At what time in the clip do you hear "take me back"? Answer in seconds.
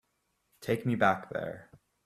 0.61-1.29